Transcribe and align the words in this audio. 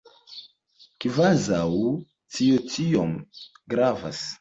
Kvazaŭ 1.03 1.69
tio 2.39 2.67
tiom 2.75 3.17
gravas. 3.77 4.29